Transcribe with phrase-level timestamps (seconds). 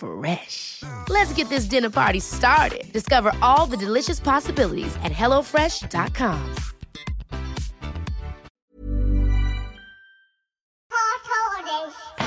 [0.00, 0.82] Fresh.
[1.08, 2.90] Let's get this dinner party started.
[2.92, 6.54] Discover all the delicious possibilities at hellofresh.com.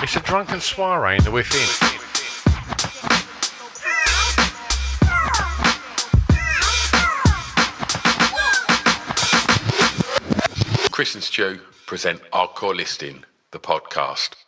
[0.03, 1.89] It's a drunken soiree in the within.
[10.91, 14.42] Chris and Stu present Hardcore Listening, the podcast.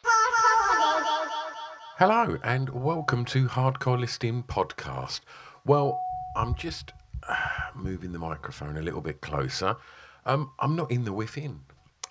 [1.98, 5.22] Hello and welcome to Hardcore Listening Podcast.
[5.66, 5.98] Well,
[6.36, 6.92] I'm just
[7.26, 7.38] uh,
[7.74, 9.78] moving the microphone a little bit closer.
[10.26, 11.62] Um, I'm not in the within.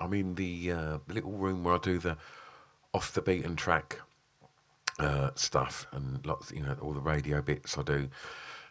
[0.01, 2.17] I'm in the uh, little room where I do the
[2.95, 4.01] off the beaten track
[5.01, 8.09] uh, stuff and lots, you know, all the radio bits I do.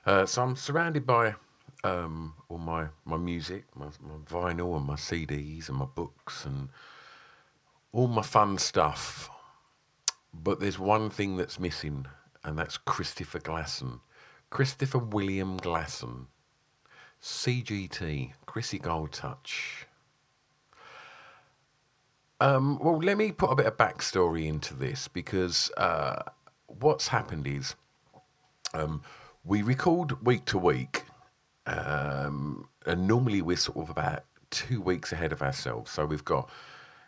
[0.07, 1.35] Uh, so I'm surrounded by
[1.83, 6.69] um, all my my music, my, my vinyl and my CDs and my books and
[7.91, 9.29] all my fun stuff.
[10.43, 12.05] But there's one thing that's missing,
[12.43, 14.01] and that's Christopher Glasson.
[14.49, 16.25] Christopher William Glasson.
[17.21, 19.87] CGT, Chrissy Gold Touch.
[22.41, 26.23] Um, well, let me put a bit of backstory into this because uh,
[26.67, 27.75] what's happened is
[28.73, 29.01] um,
[29.45, 31.05] we record week to week,
[31.67, 35.89] um, and normally we're sort of about two weeks ahead of ourselves.
[35.89, 36.49] So we've got,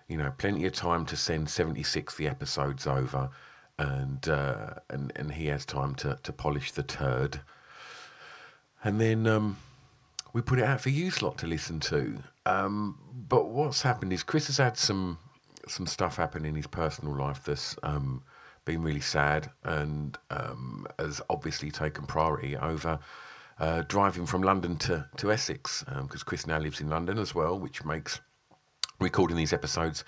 [0.08, 3.30] you know, plenty of time to send 76 the episodes over,
[3.78, 7.42] and uh, and and he has time to to polish the turd,
[8.84, 9.58] and then um,
[10.34, 12.18] we put it out for you lot to listen to.
[12.46, 15.18] Um, but what's happened is Chris has had some
[15.68, 18.22] some stuff happen in his personal life that's um,
[18.66, 23.00] been really sad and um, has obviously taken priority over
[23.60, 27.58] uh, driving from London to, to Essex because Chris now lives in London as well,
[27.58, 28.20] which makes
[29.00, 30.04] recording these episodes,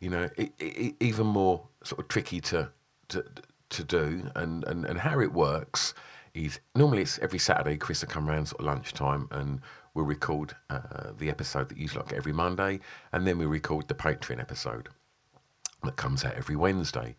[0.00, 2.70] you know, i i even more sort of tricky to
[3.08, 3.24] to
[3.70, 4.30] to do.
[4.34, 5.94] And, and, and how it works
[6.34, 7.76] is normally it's every Saturday.
[7.76, 9.60] Chris will come around sort of lunchtime and
[9.94, 12.80] we'll record uh, the episode that you get every Monday,
[13.12, 14.88] and then we record the Patreon episode
[15.82, 17.16] that comes out every Wednesday.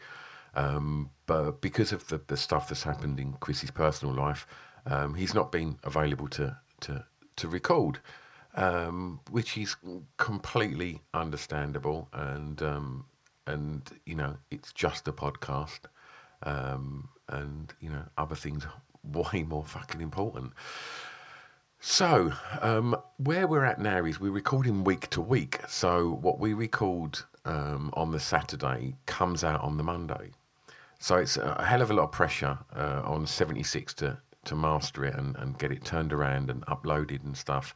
[0.55, 4.47] Um, but because of the, the stuff that's happened in Chris's personal life,
[4.85, 7.05] um, he's not been available to to
[7.35, 7.99] to record,
[8.55, 9.75] um, which is
[10.17, 12.07] completely understandable.
[12.13, 13.05] And um,
[13.47, 15.81] and you know, it's just a podcast,
[16.43, 18.65] um, and you know, other things
[19.03, 20.53] way more fucking important.
[21.81, 25.61] So, um, where we're at now is we're recording week to week.
[25.69, 30.31] So, what we record um, on the Saturday comes out on the Monday.
[30.99, 35.05] So, it's a hell of a lot of pressure uh, on 76 to, to master
[35.05, 37.73] it and, and get it turned around and uploaded and stuff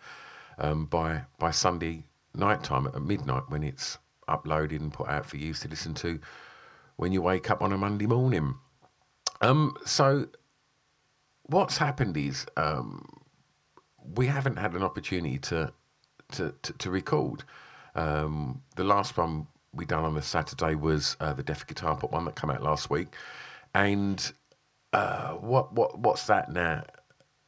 [0.57, 2.05] um, by, by Sunday
[2.35, 3.97] night time at midnight when it's
[4.29, 6.19] uploaded and put out for you to listen to
[6.97, 8.55] when you wake up on a Monday morning.
[9.41, 10.27] Um, so,
[11.43, 12.45] what's happened is.
[12.57, 13.05] Um,
[14.15, 15.73] we haven't had an opportunity to
[16.33, 17.43] to, to, to record.
[17.95, 22.11] Um, the last one we done on the Saturday was uh, the Def Guitar Pop
[22.11, 23.15] one that came out last week,
[23.73, 24.31] and
[24.93, 26.83] uh, what what what's that now?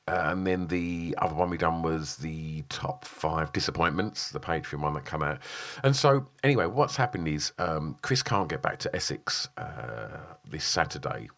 [0.07, 4.93] And then the other one we done was the top five disappointments, the Patreon one
[4.93, 5.39] that come out.
[5.83, 10.63] And so, anyway, what's happened is um, Chris can't get back to Essex uh, this
[10.63, 11.29] Saturday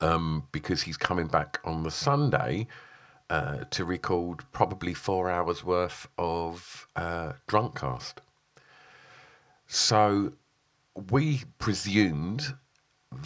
[0.00, 2.66] um, because he's coming back on the Sunday
[3.28, 8.14] uh, to record probably four hours worth of uh, Drunkcast.
[9.66, 10.32] So
[11.10, 12.54] we presumed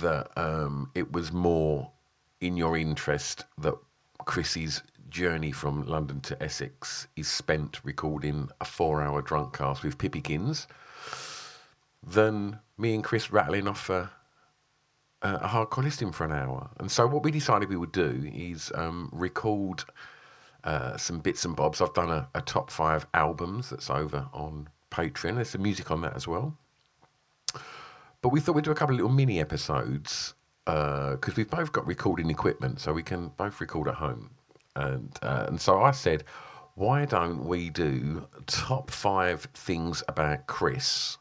[0.01, 1.93] that um, it was more
[2.41, 3.75] in your interest that
[4.25, 10.67] Chrissy's journey from London to Essex is spent recording a four hour Drunkcast with Pippykins
[12.05, 14.11] than me and Chris rattling off a
[15.23, 16.69] a hardcore listing for an hour.
[16.79, 19.85] And so what we decided we would do is um, record
[20.65, 21.81] uh, some bits and bobs.
[21.81, 25.37] I've done a, a, top five albums that's over on Patreon.
[25.37, 26.57] There's some music on that as well.
[28.21, 30.35] But we thought we'd do a couple of little mini episodes
[30.65, 34.31] because uh, we've both got recording equipment, so we can both record at home.
[34.77, 36.25] And uh, and so I said,
[36.75, 41.19] why don't we do top five things about Chris,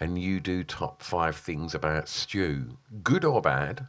[0.00, 3.86] and you do top five things about Stu, good or bad?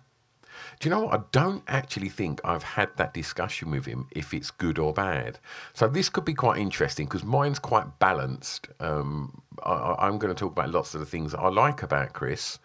[0.80, 1.20] Do you know what?
[1.20, 5.40] I don't actually think I've had that discussion with him if it's good or bad.
[5.74, 8.68] So this could be quite interesting because mine's quite balanced.
[8.80, 12.60] Um, I, am going to talk about lots of the things I like about Chris.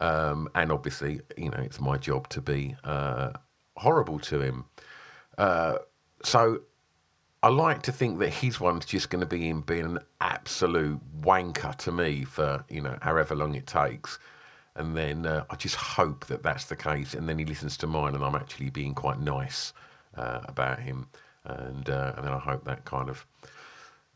[0.00, 3.30] Um, and obviously, you know, it's my job to be uh,
[3.76, 4.64] horrible to him.
[5.36, 5.78] Uh,
[6.22, 6.60] so
[7.42, 11.00] I like to think that his one's just going to be him being an absolute
[11.22, 14.18] wanker to me for, you know, however long it takes.
[14.74, 17.14] And then uh, I just hope that that's the case.
[17.14, 19.72] And then he listens to mine, and I'm actually being quite nice
[20.16, 21.06] uh, about him.
[21.44, 23.24] And uh, and then I hope that kind of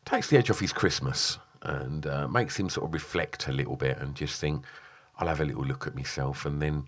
[0.05, 3.75] takes the edge off his Christmas and uh, makes him sort of reflect a little
[3.75, 4.63] bit and just think,
[5.23, 6.45] I'll have a little look at myself.
[6.45, 6.85] And then,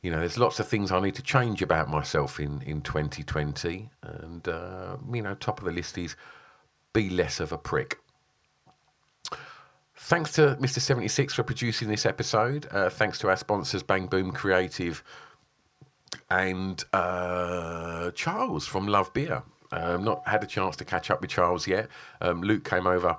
[0.00, 3.90] you know, there's lots of things I need to change about myself in, in 2020.
[4.02, 6.14] And, uh, you know, top of the list is
[6.92, 7.98] be less of a prick.
[9.96, 10.80] Thanks to Mr.
[10.80, 12.68] 76 for producing this episode.
[12.70, 15.02] Uh, thanks to our sponsors, Bang Boom Creative
[16.30, 19.42] and uh, Charles from Love Beer.
[19.72, 21.88] Um, not had a chance to catch up with Charles yet.
[22.20, 23.16] Um, Luke came over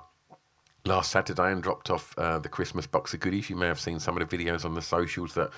[0.86, 3.50] last Saturday and dropped off uh, the Christmas box of goodies.
[3.50, 5.50] You may have seen some of the videos on the socials that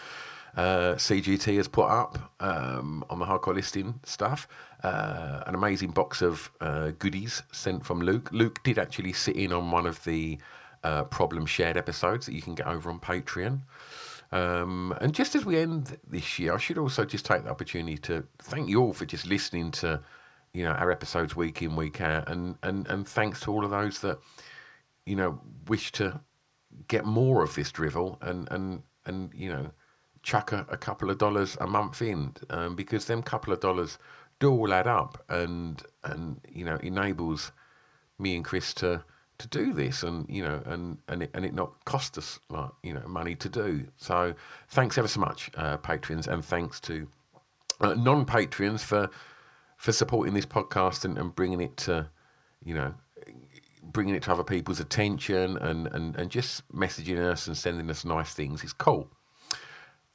[0.57, 4.49] uh, CGT has put up um, on the hardcore listing stuff.
[4.83, 8.31] Uh, an amazing box of uh, goodies sent from Luke.
[8.33, 10.39] Luke did actually sit in on one of the
[10.85, 13.61] uh, problem shared episodes that you can get over on Patreon.
[14.31, 17.97] Um, and just as we end this year, I should also just take the opportunity
[17.99, 20.01] to thank you all for just listening to,
[20.53, 23.71] you know, our episodes week in week out, and and and thanks to all of
[23.71, 24.19] those that,
[25.09, 26.21] you know, wish to
[26.89, 29.71] get more of this drivel and and and you know,
[30.23, 33.99] chuck a, a couple of dollars a month in, um, because them couple of dollars
[34.39, 37.53] do all add up, and and you know, enables
[38.19, 39.03] me and Chris to
[39.39, 42.71] to do this and you know and and it, and it not cost us like
[42.83, 43.87] you know money to do.
[43.97, 44.35] So
[44.69, 47.07] thanks ever so much uh, patrons and thanks to
[47.81, 49.09] uh, non-patrons for
[49.77, 52.09] for supporting this podcast and, and bringing it to
[52.65, 52.93] you know
[53.93, 58.05] bringing it to other people's attention and, and and just messaging us and sending us
[58.05, 59.11] nice things is cool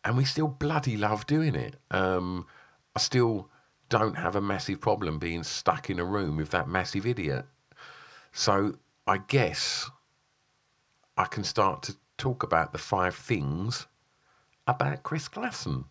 [0.04, 2.46] and we still bloody love doing it um,
[2.96, 3.50] i still
[3.90, 7.46] don't have a massive problem being stuck in a room with that massive idiot
[8.34, 8.74] so
[9.06, 9.90] I guess
[11.18, 13.86] I can start to talk about the five things
[14.66, 15.86] about Chris Glasson.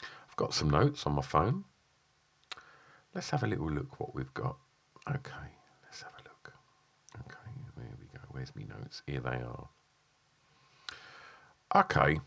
[0.00, 1.64] I've got some notes on my phone.
[3.14, 4.56] Let's have a little look what we've got.
[5.06, 5.50] Okay,
[5.84, 6.54] let's have a look.
[7.18, 7.86] Okay, there
[8.50, 8.64] go.
[8.78, 9.02] Notes?
[9.06, 9.68] Here they are.
[11.74, 12.20] Okay,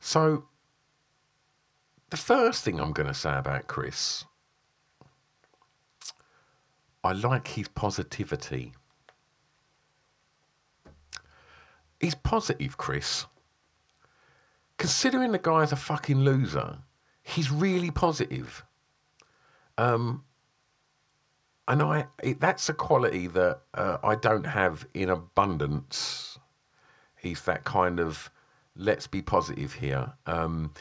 [0.00, 0.44] so
[2.10, 4.24] the first thing I'm going to say about Chris,
[7.04, 8.72] I like his positivity.
[12.00, 13.26] he's positive, Chris.
[14.78, 16.78] Considering the guy's a fucking loser,
[17.22, 18.64] he's really positive.
[19.76, 20.24] Um,
[21.68, 26.38] and I it, that's a quality that uh, I don't have in abundance.
[27.16, 28.30] He's that kind of
[28.76, 30.12] let's be positive here.
[30.26, 30.72] Um,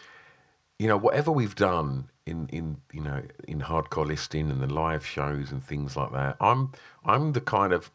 [0.79, 5.05] you know, whatever we've done in in you know in hardcore listing and the live
[5.05, 6.71] shows and things like that, I'm
[7.05, 7.91] I'm the kind of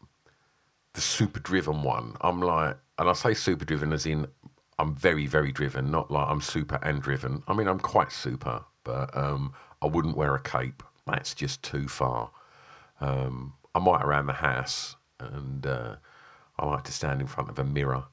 [0.93, 2.15] the super driven one.
[2.21, 4.27] I'm like and I say super driven as in
[4.79, 7.43] I'm very, very driven, not like I'm super and driven.
[7.47, 10.83] I mean, I'm quite super, but um, I wouldn't wear a cape.
[11.05, 12.31] That's just too far.
[13.03, 15.95] Um, I might around the house, and uh,
[16.57, 18.05] I like to stand in front of a mirror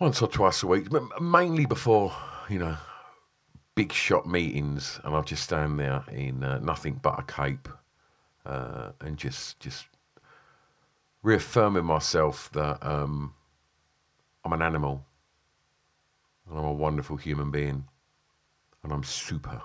[0.00, 2.12] once or twice a week, but mainly before,
[2.48, 2.76] you know,
[3.74, 7.68] big shot meetings, and I'll just stand there in uh, nothing but a cape
[8.46, 9.86] uh, and just just
[11.22, 13.34] reaffirming myself that um,
[14.44, 15.04] I'm an animal
[16.48, 17.88] and I'm a wonderful human being
[18.82, 19.62] and I'm super.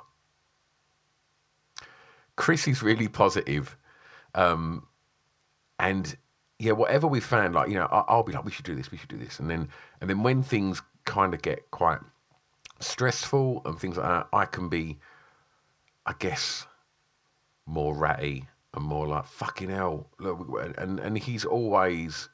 [2.40, 3.76] Chris is really positive.
[4.34, 4.88] Um,
[5.78, 6.16] and
[6.58, 8.92] yeah, whatever we found, like, you know, I'll, I'll be like, we should do this,
[8.92, 9.42] we should do this.
[9.42, 9.68] And then,
[10.00, 12.00] and then when things kind of get quite
[12.80, 14.98] stressful and things like that, I can be,
[16.06, 16.66] I guess,
[17.66, 20.08] more ratty and more like fucking hell.
[20.78, 22.30] And and he's always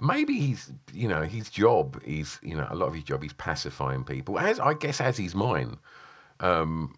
[0.00, 3.34] maybe he's you know his job is you know a lot of his job is
[3.34, 5.78] pacifying people as I guess as is mine.
[6.40, 6.96] Um,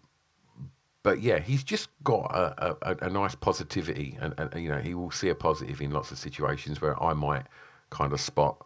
[1.03, 4.93] but yeah, he's just got a, a, a nice positivity, and, and you know he
[4.95, 7.43] will see a positive in lots of situations where I might
[7.89, 8.65] kind of spot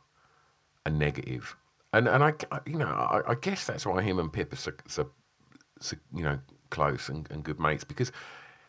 [0.86, 1.56] a negative,
[1.94, 2.34] and and I
[2.68, 5.10] you know I, I guess that's why him and Pip are so, so,
[5.80, 6.40] so you know
[6.70, 8.12] close and, and, good mates because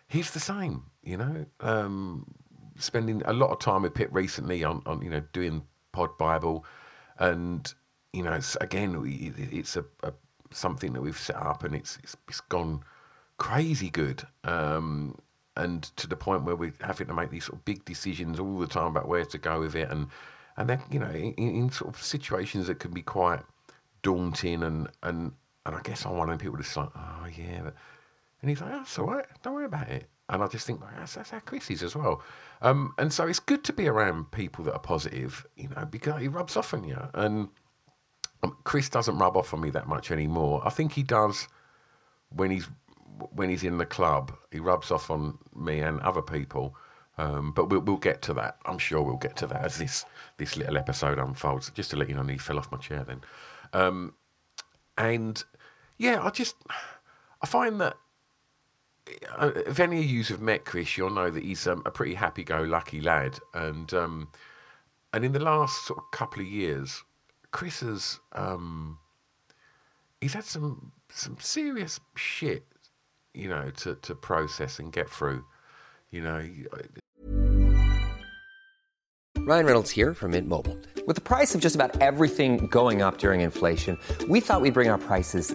[0.09, 1.45] he's the same, you know.
[1.61, 2.25] Um,
[2.77, 6.65] spending a lot of time with Pip recently on, on you know doing Pod Bible,
[7.19, 7.73] and
[8.15, 8.97] you know it's, again
[9.37, 10.13] it's a, a
[10.53, 12.83] something that we've set up and it's it's, it's gone
[13.39, 14.27] crazy good.
[14.45, 15.17] Um,
[15.57, 18.59] and to the point where we're having to make these sort of big decisions all
[18.59, 20.07] the time about where to go with it, and
[20.57, 23.41] and then you know in, in sort of situations that can be quite
[24.03, 25.33] daunting, and and
[25.67, 27.75] and I guess I'm one of the people that's like, oh yeah, but,
[28.41, 30.91] and he's like, that's all right, don't worry about it, and I just think well,
[30.97, 32.23] that's, that's how Chris is as well,
[32.63, 36.21] um, and so it's good to be around people that are positive, you know, because
[36.21, 37.49] he rubs off on you, and
[38.45, 40.63] um, Chris doesn't rub off on me that much anymore.
[40.65, 41.49] I think he does
[42.31, 42.69] when he's
[43.33, 46.77] when he's in the club, he rubs off on me and other people.
[47.19, 48.59] Um, but we'll, we'll get to that.
[48.65, 50.05] I'm sure we'll get to that as this
[50.37, 51.71] this little episode unfolds.
[51.71, 53.21] Just to let you know, he fell off my chair then.
[53.73, 54.15] Um,
[54.97, 55.43] and
[55.99, 56.55] yeah, I just
[57.43, 57.97] I find that
[59.37, 62.15] uh, if any of you have met Chris, you'll know that he's um, a pretty
[62.15, 63.39] happy-go-lucky lad.
[63.55, 64.29] And um,
[65.13, 67.03] and in the last sort of couple of years,
[67.51, 68.99] Chris has um,
[70.21, 72.65] he's had some some serious shit
[73.35, 75.45] you know, to, to process and get through.
[76.11, 76.49] You know.
[76.73, 76.79] Uh,
[79.49, 80.77] Ryan Reynolds here from Mint Mobile.
[81.07, 84.91] With the price of just about everything going up during inflation, we thought we'd bring
[84.91, 85.55] our prices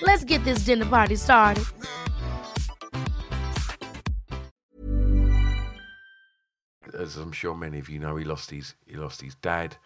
[0.00, 1.66] Let's get this dinner party started.
[6.94, 9.76] As I'm sure many of you know, he lost his he lost his dad,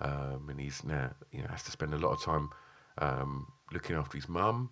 [0.00, 2.50] um, and he's now you know has to spend a lot of time
[2.98, 4.70] um, looking after his mum.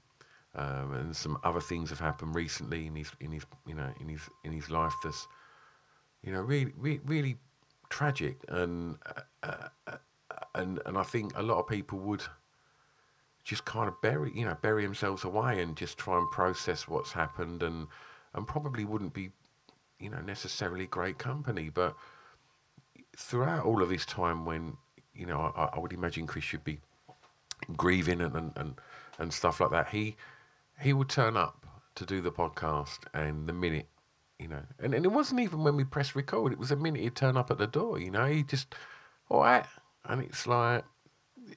[0.54, 4.08] Um, and some other things have happened recently in his in his you know in
[4.08, 5.26] his in his life that's
[6.22, 7.36] you know really really, really
[7.88, 8.98] tragic, and
[9.42, 9.96] uh, uh,
[10.54, 12.22] and and I think a lot of people would
[13.44, 17.12] just kind of bury you know bury themselves away and just try and process what's
[17.12, 17.86] happened, and
[18.34, 19.30] and probably wouldn't be
[19.98, 21.94] you know necessarily great company, but
[23.16, 24.76] throughout all of this time when
[25.14, 26.78] you know I, I would imagine Chris should be
[27.76, 28.74] grieving and, and, and,
[29.18, 30.16] and stuff like that, he
[30.80, 33.86] he would turn up to do the podcast, and the minute
[34.38, 34.62] you know.
[34.78, 37.36] And, and it wasn't even when we pressed record, it was a minute he'd turn
[37.36, 38.26] up at the door, you know.
[38.26, 38.74] He just,
[39.28, 39.64] all right.
[40.04, 40.84] And it's like,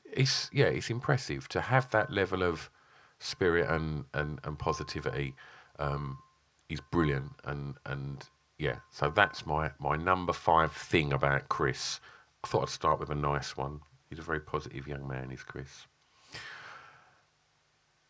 [0.04, 2.70] it's, yeah, it's impressive to have that level of
[3.20, 5.36] spirit and, and, and positivity
[5.80, 6.18] um,
[6.70, 7.32] is brilliant.
[7.46, 8.24] And, and
[8.58, 12.00] yeah, so that's my, my number five thing about Chris.
[12.44, 13.82] I thought I'd start with a nice one.
[14.10, 15.88] He's a very positive young man, is Chris.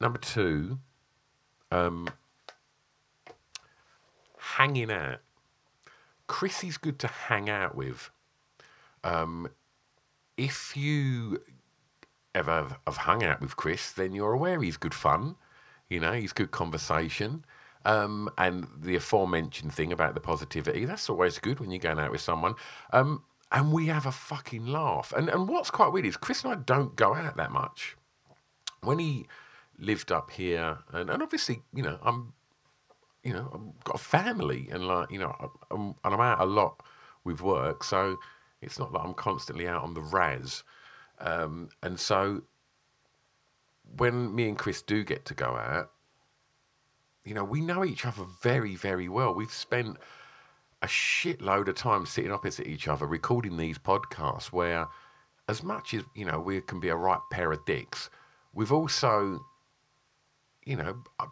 [0.02, 0.78] Number two,
[1.72, 2.08] um,
[4.38, 5.20] hanging out.
[6.28, 8.10] Chris is good to hang out with.
[9.04, 9.50] Um,
[10.38, 11.42] if you
[12.36, 15.36] ever have hung out with Chris, then you're aware he's good fun.
[15.90, 17.46] You know, he's good conversation.
[17.86, 22.12] Um, and the aforementioned thing about the positivity, that's always good when you're going out
[22.12, 22.56] with someone.
[22.94, 25.14] Um, and we have a fucking laugh.
[25.16, 27.96] And, and what's quite weird is Chris and I don't go out that much.
[28.82, 29.28] When he
[29.78, 32.34] lived up here, and, and obviously, you know, I'm
[33.26, 35.36] you know, I've got a family and like, you know,
[35.72, 36.82] I'm, and I'm out a lot
[37.24, 37.84] with work.
[37.84, 38.18] So
[38.62, 40.64] it's not like I'm constantly out on the raz.
[41.20, 42.42] Um, and so
[43.98, 45.92] when me and Chris do get to go out,
[47.24, 49.34] you know, we know each other very, very well.
[49.34, 49.98] We've spent
[50.82, 54.88] a shitload of time sitting opposite each other recording these podcasts where,
[55.50, 58.10] as much as, you know, we can be a right pair of dicks,
[58.54, 59.40] we've also,
[60.66, 61.26] you know, uh,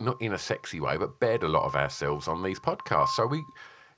[0.00, 3.10] not in a sexy way, but bared a lot of ourselves on these podcasts.
[3.10, 3.42] So we,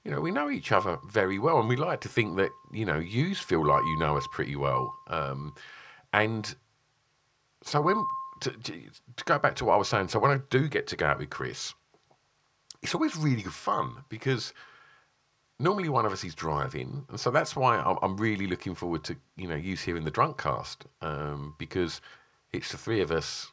[0.06, 2.84] you know, we know each other very well, and we like to think that you
[2.84, 4.94] know you feel like you know us pretty well.
[5.08, 5.52] Um,
[6.12, 6.54] and
[7.64, 8.06] so when
[8.42, 8.80] to, to,
[9.24, 11.18] go back to what I was saying, so when I do get to go out
[11.18, 11.74] with Chris,
[12.84, 14.54] it's always really fun because
[15.58, 19.16] normally one of us is driving, and so that's why I'm, really looking forward to
[19.36, 22.00] you know here in the drunk cast um, because
[22.52, 23.50] it's the three of us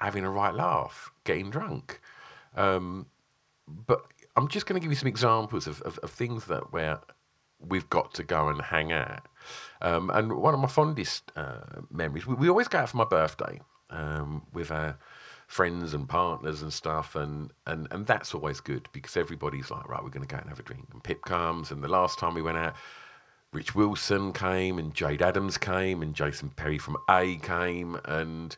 [0.00, 2.00] having a right laugh, getting drunk.
[2.56, 3.06] Um,
[3.68, 6.98] but I'm just going to give you some examples of, of, of, things that where
[7.60, 9.26] we've got to go and hang out.
[9.80, 13.04] Um, and one of my fondest uh, memories, we, we, always go out for my
[13.04, 13.60] birthday
[13.90, 14.98] um, with our
[15.46, 20.02] friends and partners and stuff, and, and, and that's always good because everybody's like, right,
[20.02, 20.88] we're going to go out and have a drink.
[20.92, 22.74] And Pip comes, and the last time we went out,
[23.52, 28.56] Rich Wilson came, and Jade Adams came, and Jason Perry from A came, and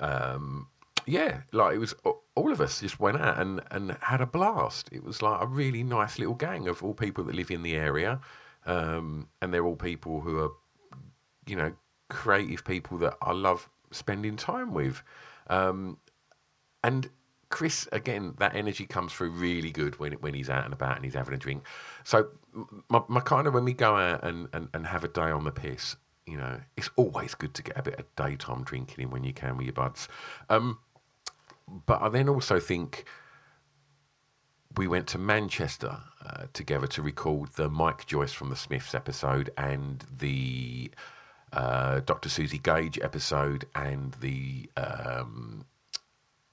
[0.00, 0.68] um,
[1.06, 1.94] yeah, like it was
[2.34, 4.88] all of us just went out and, and had a blast.
[4.92, 7.74] It was like a really nice little gang of all people that live in the
[7.76, 8.20] area,
[8.66, 10.50] um, and they're all people who are,
[11.46, 11.72] you know,
[12.08, 15.02] creative people that I love spending time with,
[15.48, 15.98] um,
[16.82, 17.08] and
[17.50, 21.04] Chris again, that energy comes through really good when when he's out and about and
[21.04, 21.64] he's having a drink.
[22.02, 22.28] So
[22.88, 25.44] my, my kind of when we go out and, and, and have a day on
[25.44, 25.94] the piss,
[26.26, 29.32] you know, it's always good to get a bit of daytime drinking in when you
[29.32, 30.08] can with your buds.
[30.48, 30.78] Um,
[31.68, 33.04] but I then also think
[34.76, 39.50] we went to Manchester uh, together to record the Mike Joyce from the Smiths episode
[39.56, 40.90] and the
[41.52, 42.28] uh, Dr.
[42.28, 45.64] Susie Gage episode and the um,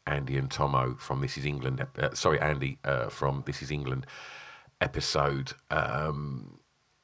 [0.06, 1.86] Andy and Tomo from This Is England.
[1.98, 4.06] Uh, sorry, Andy uh, from This Is England
[4.82, 5.53] episode.
[5.72, 6.60] Um,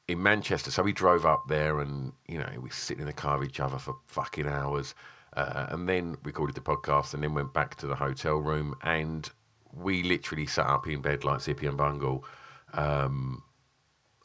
[0.08, 0.70] in Manchester.
[0.70, 3.60] So we drove up there and, you know, we sit in the car with each
[3.60, 4.94] other for fucking hours.
[5.34, 9.30] Uh, and then recorded the podcast and then went back to the hotel room and
[9.72, 12.24] we literally sat up in bed like Zippy and Bungle,
[12.72, 13.42] um,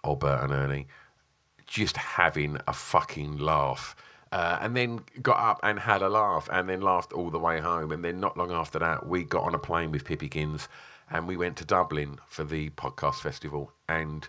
[0.04, 0.88] Albert and Ernie,
[1.68, 3.96] just having a fucking laugh.
[4.32, 7.60] Uh, and then got up and had a laugh and then laughed all the way
[7.60, 7.92] home.
[7.92, 10.68] And then not long after that, we got on a plane with Pippykins
[11.12, 13.72] and we went to Dublin for the podcast festival.
[13.88, 14.28] And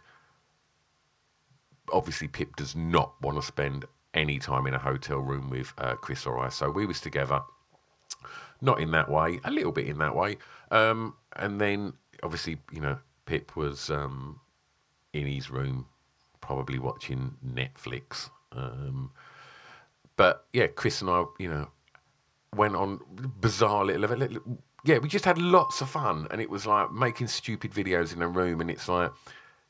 [1.93, 5.95] obviously Pip does not want to spend any time in a hotel room with uh,
[5.95, 6.49] Chris or I.
[6.49, 7.41] So we was together,
[8.61, 10.39] not in that way, a little bit in that way.
[10.71, 14.41] Um, and then obviously, you know, Pip was um,
[15.13, 15.87] in his room,
[16.41, 18.31] probably watching Netflix.
[18.53, 19.11] Um,
[20.17, 21.69] but yeah, Chris and I, you know,
[22.55, 23.01] went on
[23.41, 27.27] bizarre little, little, yeah, we just had lots of fun, and it was like making
[27.27, 29.11] stupid videos in a room, and it's like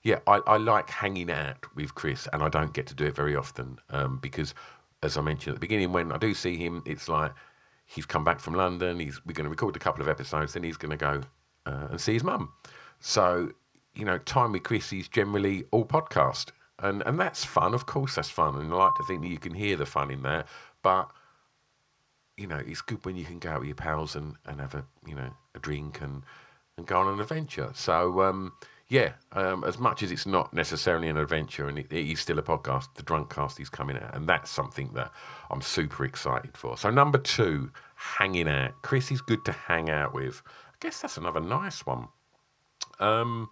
[0.04, 3.16] yeah, I, I like hanging out with Chris, and I don't get to do it
[3.16, 4.54] very often um, because,
[5.02, 7.32] as I mentioned at the beginning, when I do see him, it's like
[7.86, 9.00] he's come back from London.
[9.00, 11.22] He's we're going to record a couple of episodes, then he's going to go
[11.64, 12.52] uh, and see his mum.
[13.00, 13.50] So
[13.94, 17.72] you know, time with Chris is generally all podcast, and and that's fun.
[17.72, 20.10] Of course, that's fun, and I like to think that you can hear the fun
[20.10, 20.44] in there.
[20.82, 21.10] But
[22.36, 24.74] you know, it's good when you can go out with your pals and, and have
[24.74, 26.24] a you know a drink and
[26.76, 27.70] and go on an adventure.
[27.74, 28.20] So.
[28.20, 28.52] Um,
[28.88, 32.38] yeah, um, as much as it's not necessarily an adventure and it, it is still
[32.38, 35.10] a podcast, the Drunk Cast is coming out, and that's something that
[35.50, 36.76] I'm super excited for.
[36.76, 38.72] So, number two, hanging out.
[38.82, 40.42] Chris is good to hang out with.
[40.46, 42.08] I guess that's another nice one.
[43.00, 43.48] Um,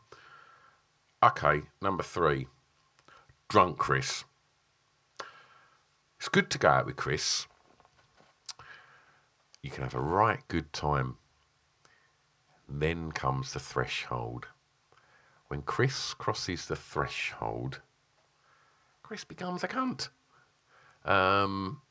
[1.22, 2.46] okay, number three,
[3.48, 4.24] drunk Chris.
[6.18, 7.46] It's good to go out with Chris.
[9.62, 11.16] You can have a right good time.
[12.68, 14.46] Then comes the threshold.
[15.52, 17.82] When Chris crosses the threshold,
[19.02, 20.08] Chris becomes a cunt.
[21.04, 21.82] Um,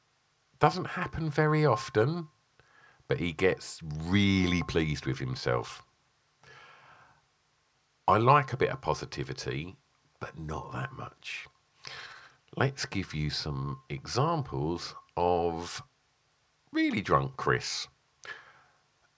[0.58, 2.30] doesn't happen very often,
[3.08, 5.84] but he gets really pleased with himself.
[8.08, 9.76] I like a bit of positivity,
[10.20, 11.46] but not that much.
[12.58, 15.84] Let's give you some examples of
[16.72, 17.88] really drunk Chris.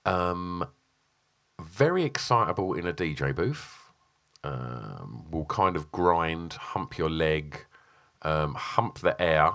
[0.06, 0.68] Um,
[1.62, 3.83] very excitable in a DJ booth
[4.44, 7.66] um, will kind of grind, hump your leg,
[8.24, 9.52] um, hump the air,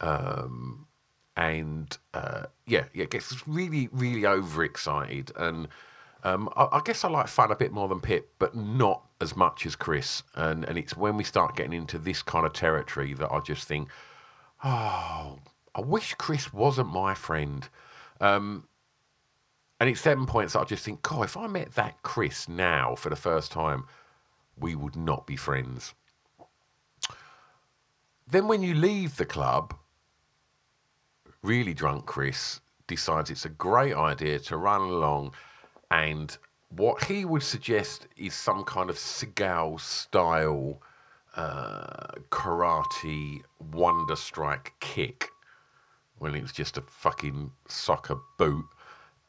[0.00, 0.86] um,
[1.36, 5.32] and uh, yeah, yeah, gets really, really overexcited.
[5.36, 5.68] And
[6.24, 9.36] um, I, I, guess I like fun a bit more than Pip, but not as
[9.36, 10.22] much as Chris.
[10.34, 13.68] And and it's when we start getting into this kind of territory that I just
[13.68, 13.88] think,
[14.64, 15.38] oh,
[15.74, 17.68] I wish Chris wasn't my friend.
[18.20, 18.67] Um,
[19.80, 23.10] and it's seven points I just think, God, if I met that Chris now for
[23.10, 23.84] the first time,
[24.58, 25.94] we would not be friends.
[28.30, 29.74] Then when you leave the club,
[31.42, 35.32] really drunk Chris decides it's a great idea to run along
[35.90, 36.36] and
[36.70, 40.82] what he would suggest is some kind of Seagal style
[41.36, 45.28] uh, karate wonder strike kick
[46.18, 48.66] when it was just a fucking soccer boot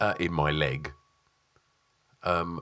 [0.00, 0.92] uh, in my leg.
[2.22, 2.60] Um,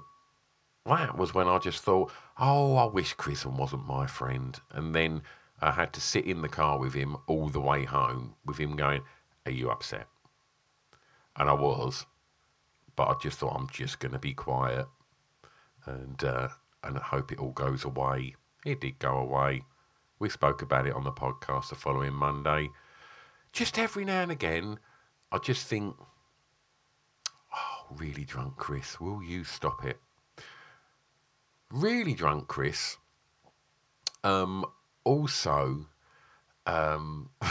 [0.86, 4.58] that was when I just thought, oh, I wish Chris wasn't my friend.
[4.72, 5.22] And then
[5.60, 8.76] I had to sit in the car with him all the way home, with him
[8.76, 9.02] going,
[9.46, 10.06] Are you upset?
[11.36, 12.06] And I was,
[12.96, 14.86] but I just thought, I'm just going to be quiet
[15.86, 16.48] and, uh,
[16.84, 18.34] and I hope it all goes away.
[18.64, 19.62] It did go away.
[20.18, 22.68] We spoke about it on the podcast the following Monday.
[23.52, 24.78] Just every now and again,
[25.30, 25.96] I just think,
[27.96, 29.98] really drunk Chris, will you stop it?
[31.70, 32.96] Really drunk Chris.
[34.24, 34.64] Um,
[35.04, 35.86] also,
[36.66, 37.30] um,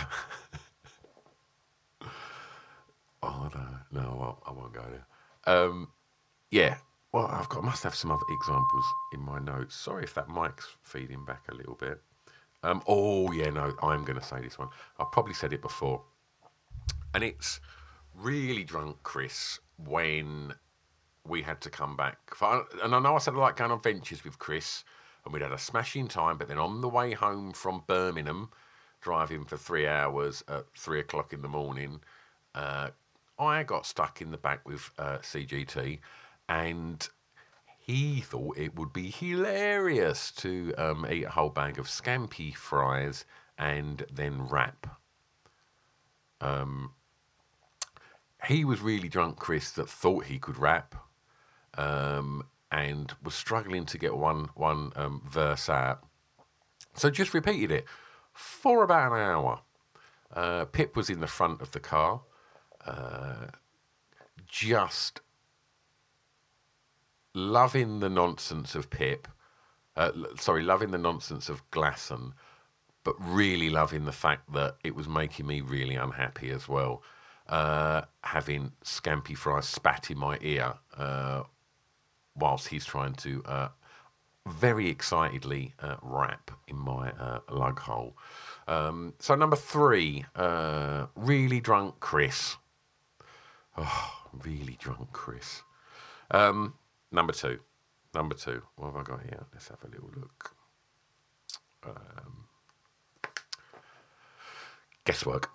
[3.21, 5.05] oh no, no, I won't go there.
[5.55, 5.89] Um,
[6.51, 6.77] yeah,
[7.11, 9.75] well, I've got I must have some other examples in my notes.
[9.75, 12.01] Sorry if that mic's feeding back a little bit.
[12.63, 14.69] Um, oh yeah, no, I'm going to say this one.
[14.99, 16.01] I probably said it before,
[17.13, 17.59] and it's
[18.17, 20.53] really drunk, Chris, when
[21.25, 22.17] we had to come back.
[22.83, 24.83] And I know I said I like going on ventures with Chris,
[25.23, 26.37] and we'd had a smashing time.
[26.37, 28.49] But then on the way home from Birmingham,
[29.01, 32.01] driving for three hours at three o'clock in the morning,
[32.55, 32.89] uh,
[33.39, 35.99] I got stuck in the back with uh, CGT,
[36.49, 37.07] and
[37.77, 43.25] he thought it would be hilarious to um, eat a whole bag of scampi fries
[43.57, 44.87] and then rap.
[46.41, 46.91] Um,
[48.45, 50.95] he was really drunk, Chris, that thought he could rap,
[51.75, 56.03] um, and was struggling to get one one um, verse out.
[56.95, 57.85] So just repeated it
[58.33, 59.61] for about an hour.
[60.33, 62.21] Uh, Pip was in the front of the car,
[62.85, 63.47] uh,
[64.45, 65.21] just
[67.33, 69.27] loving the nonsense of Pip.
[69.95, 72.33] Uh, sorry, loving the nonsense of Glasson,
[73.03, 77.01] but really loving the fact that it was making me really unhappy as well.
[77.49, 81.43] Uh, having Scampy Fry spat in my ear uh,
[82.35, 83.69] whilst he's trying to uh,
[84.45, 88.17] very excitedly uh, rap in my uh, lug hole.
[88.67, 90.25] Um, so, number three,
[91.15, 92.57] really drunk Chris.
[93.77, 94.11] Oh,
[94.43, 95.61] really drunk Chris.
[96.31, 96.73] Um,
[97.11, 97.59] Number two.
[98.13, 98.61] Number two.
[98.75, 99.45] What have I got here?
[99.53, 100.55] Let's have a little look.
[101.85, 102.47] Um,
[105.05, 105.49] guesswork.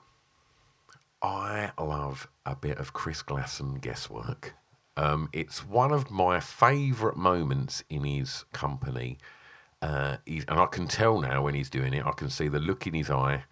[1.23, 4.55] I love a bit of Chris Glasson guesswork.
[4.97, 9.19] Um, it's one of my favourite moments in his company.
[9.81, 12.87] Uh, and I can tell now when he's doing it, I can see the look
[12.87, 13.45] in his eye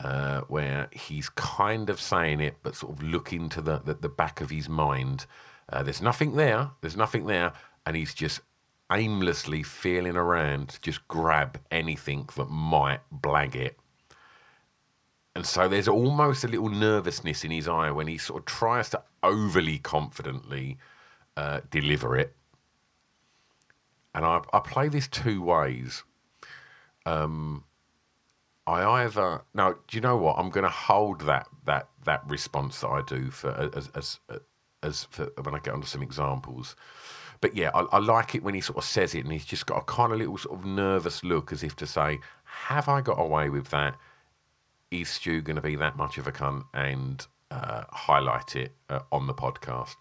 [0.00, 4.08] uh, where he's kind of saying it, but sort of looking to the, the, the
[4.08, 5.26] back of his mind
[5.72, 6.70] uh, there's nothing there.
[6.80, 7.52] There's nothing there.
[7.86, 8.40] And he's just
[8.92, 13.78] aimlessly feeling around to just grab anything that might blag it.
[15.34, 18.90] And so there's almost a little nervousness in his eye when he sort of tries
[18.90, 20.78] to overly confidently
[21.36, 22.34] uh, deliver it.
[24.14, 26.04] And I, I play this two ways.
[27.06, 27.64] Um,
[28.66, 30.38] I either now, do you know what?
[30.38, 34.20] I'm going to hold that that that response that I do for as as
[34.82, 36.76] as for, when I get onto some examples.
[37.40, 39.66] But yeah, I, I, like it when he sort of says it and he's just
[39.66, 43.00] got a kind of little sort of nervous look as if to say, Have I
[43.00, 43.96] got away with that?
[44.92, 49.00] Is Stu going to be that much of a cunt and uh, highlight it uh,
[49.10, 49.96] on the podcast?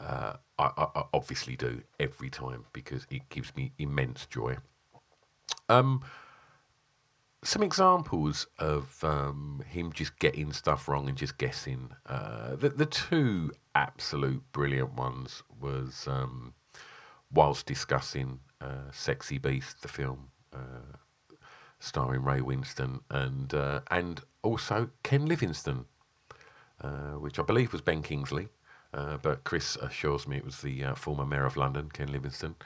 [0.00, 4.56] Uh, I, I, obviously do every time because it gives me immense joy.
[5.68, 6.02] Um,
[7.44, 11.90] some examples of um, him just getting stuff wrong and just guessing.
[12.06, 16.54] Uh, the, the two absolute brilliant ones was um,
[17.30, 20.96] whilst discussing uh, Sexy Beast, the film uh,
[21.78, 25.84] starring Ray Winstone and uh, and also Ken Livingstone,
[26.80, 28.48] uh, which I believe was Ben Kingsley,
[28.94, 32.56] uh, but Chris assures me it was the former mayor of London, Ken Livingstone.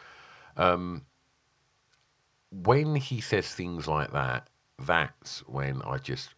[0.57, 1.07] Um,
[2.51, 6.35] when he says things like that, that's when I just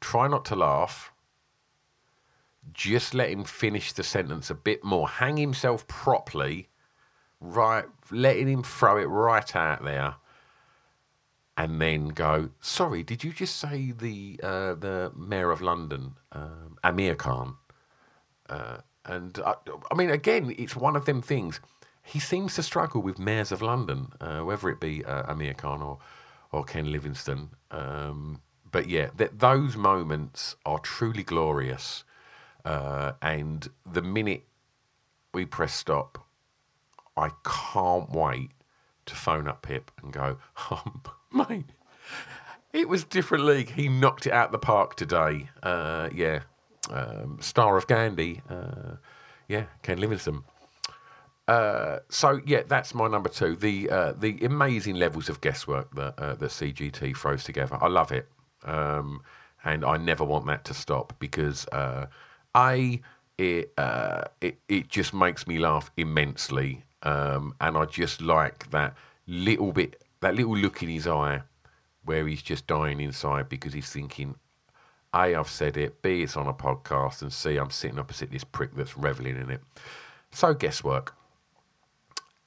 [0.00, 1.12] try not to laugh.
[2.72, 5.08] Just let him finish the sentence a bit more.
[5.08, 6.68] Hang himself properly,
[7.40, 7.84] right?
[8.10, 10.16] Letting him throw it right out there.
[11.58, 16.78] And then go, sorry, did you just say the uh, the mayor of London, um,
[16.84, 17.56] Amir Khan?
[18.48, 19.54] Uh, and I,
[19.90, 21.60] I, mean, again, it's one of them things.
[22.04, 25.82] He seems to struggle with mayors of London, uh, whether it be uh, Amir Khan
[25.82, 25.98] or
[26.52, 27.50] or Ken Livingstone.
[27.72, 28.40] Um,
[28.70, 32.04] but yeah, th- those moments are truly glorious.
[32.64, 34.44] Uh, and the minute
[35.34, 36.24] we press stop,
[37.16, 38.52] I can't wait
[39.08, 40.38] to phone up Pip and go,
[40.70, 40.82] oh,
[41.32, 41.64] mate,
[42.72, 43.70] it was different league.
[43.70, 45.48] He knocked it out the park today.
[45.62, 46.40] Uh, yeah,
[46.90, 48.42] um, star of Gandhi.
[48.48, 48.96] Uh,
[49.48, 50.44] yeah, Ken Livingstone.
[51.48, 53.56] Uh, so yeah, that's my number two.
[53.56, 57.78] The uh, the amazing levels of guesswork that uh, the CGT throws together.
[57.80, 58.28] I love it,
[58.64, 59.22] um,
[59.64, 62.06] and I never want that to stop because uh,
[62.54, 63.00] a
[63.38, 68.94] it, uh, it it just makes me laugh immensely, um, and I just like that
[69.26, 71.42] little bit, that little look in his eye,
[72.04, 74.34] where he's just dying inside because he's thinking,
[75.14, 76.02] a, I've said it.
[76.02, 77.22] B, it's on a podcast.
[77.22, 79.60] And C, I'm sitting opposite this prick that's reveling in it.
[80.30, 81.14] So, guesswork.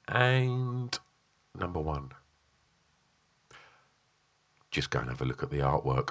[0.08, 0.96] And
[1.58, 2.10] number one,
[4.70, 6.10] just go and have a look at the artwork.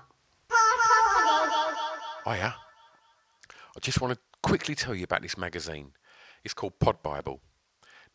[2.24, 2.54] Oh, yeah.
[3.50, 5.94] I just want to quickly tell you about this magazine.
[6.44, 7.42] It's called Pod Bible.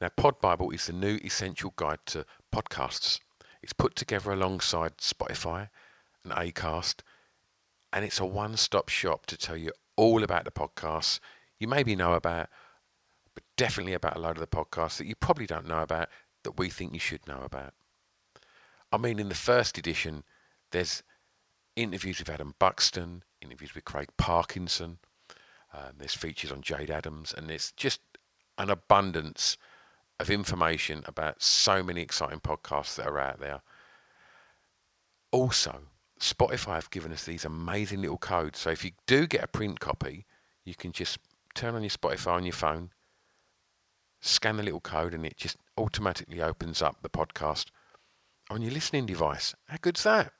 [0.00, 3.20] Now, Pod Bible is the new essential guide to podcasts.
[3.62, 5.70] It's put together alongside Spotify
[6.22, 7.00] and Acast,
[7.92, 11.20] and it's a one stop shop to tell you all about the podcasts
[11.58, 12.48] you maybe know about,
[13.34, 16.08] but definitely about a load of the podcasts that you probably don't know about
[16.44, 17.72] that we think you should know about.
[18.92, 20.22] I mean, in the first edition,
[20.72, 21.02] there's
[21.74, 24.98] interviews with Adam Buxton, interviews with Craig Parkinson,
[25.72, 28.00] um, there's features on Jade Adams, and there's just
[28.58, 29.56] an abundance
[30.18, 33.60] of information about so many exciting podcasts that are out there.
[35.30, 35.82] Also,
[36.20, 38.58] Spotify have given us these amazing little codes.
[38.58, 40.24] So if you do get a print copy,
[40.64, 41.18] you can just
[41.54, 42.90] turn on your Spotify on your phone,
[44.20, 47.66] scan the little code, and it just automatically opens up the podcast
[48.50, 49.54] on your listening device.
[49.68, 50.32] How good's that?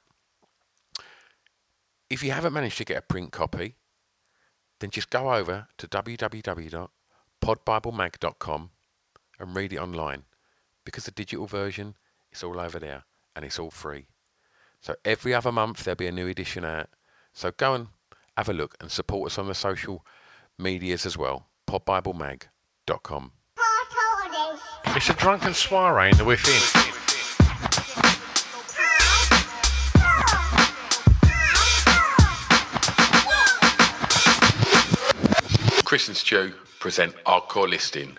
[2.09, 3.75] If you haven't managed to get a print copy,
[4.81, 8.71] then just go over to www.podbiblemag.com
[9.39, 10.25] and read it online
[10.85, 11.95] because the digital version
[12.33, 14.07] is all over there and it's all free.
[14.81, 16.89] So every other month there'll be a new edition out.
[17.33, 17.89] So go and
[18.37, 20.05] have a look and support us on the social
[20.59, 21.47] medias as well.
[21.67, 23.33] podbiblemag.com.
[24.89, 26.63] It's a drunken soiree in the within.
[35.85, 38.19] Chris and Stu present Our Core Listing,